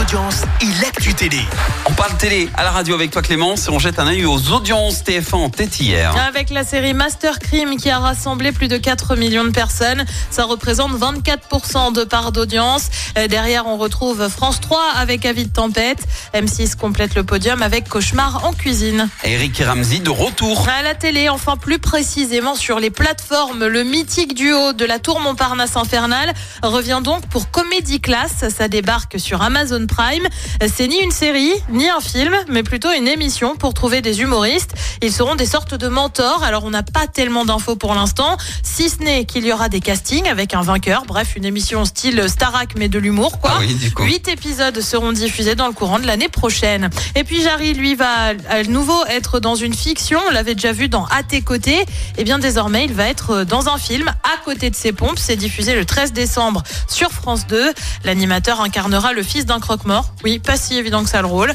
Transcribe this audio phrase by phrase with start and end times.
[0.00, 1.40] audiences et l'actu télé.
[1.86, 4.50] On parle télé à la radio avec toi Clémence et on jette un œil aux
[4.50, 6.14] audiences TF1 en tête hier.
[6.26, 10.44] Avec la série Master Crime qui a rassemblé plus de 4 millions de personnes, ça
[10.44, 12.88] représente 24% de part d'audience.
[13.16, 16.00] Euh, Derrière, on retrouve France 3 avec Avis de tempête.
[16.34, 19.08] M6 complète le podium avec Cauchemar en cuisine.
[19.22, 20.66] Eric et Ramsey de retour.
[20.68, 25.20] À la télé, enfin plus précisément sur les plateformes, le mythique duo de la Tour
[25.20, 28.44] Montparnasse Infernale revient donc pour Comédie Class.
[28.56, 30.26] Ça débarque sur Amazon Prime.
[30.74, 34.72] C'est ni une série, ni un film, mais plutôt une émission pour trouver des humoristes.
[35.02, 36.42] Ils seront des sortes de mentors.
[36.42, 39.80] Alors on n'a pas tellement d'infos pour l'instant, si ce n'est qu'il y aura des
[39.80, 41.04] castings avec un vainqueur.
[41.06, 43.52] Bref, une émission style Starac mais de l'humour quoi.
[43.54, 43.76] Ah oui.
[43.98, 46.90] Huit épisodes seront diffusés dans le courant de l'année prochaine.
[47.14, 50.20] Et puis Jarry, lui, va à nouveau être dans une fiction.
[50.28, 51.84] On l'avait déjà vu dans À tes côtés.
[52.18, 55.18] Et bien désormais, il va être dans un film à côté de ses pompes.
[55.18, 57.72] C'est diffusé le 13 décembre sur France 2.
[58.04, 60.12] L'animateur incarnera le fils d'un croque-mort.
[60.24, 61.52] Oui, pas si évident que ça le rôle.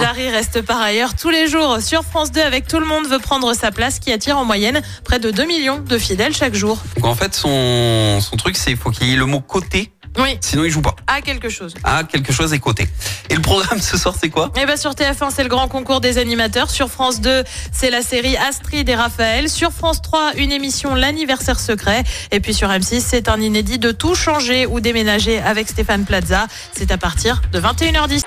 [0.00, 3.18] Jarry reste par ailleurs tous les jours sur France 2 avec Tout le monde veut
[3.18, 6.78] prendre sa place qui attire en moyenne près de 2 millions de fidèles chaque jour.
[6.96, 9.92] Donc en fait son, son truc c'est il faut qu'il y ait le mot côté,
[10.18, 10.94] Oui, sinon il joue pas.
[11.06, 11.74] à quelque chose.
[11.84, 12.86] Ah quelque chose est côté.
[13.30, 14.50] Et le programme ce soir c'est quoi?
[14.60, 16.70] Et ben sur TF1, c'est le grand concours des animateurs.
[16.70, 19.48] Sur France 2, c'est la série Astrid et Raphaël.
[19.48, 22.04] Sur France 3, une émission L'anniversaire secret.
[22.30, 26.46] Et puis sur M6, c'est un inédit de tout changer ou déménager avec Stéphane Plaza.
[26.76, 28.22] C'est à partir de 21h10.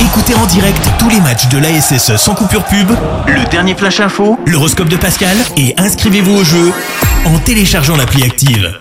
[0.00, 2.90] Écoutez en direct tous les matchs de l'ASSE sans coupure pub,
[3.26, 6.72] le dernier flash info, l'horoscope de Pascal et inscrivez-vous au jeu
[7.24, 8.78] en téléchargeant l'appli active.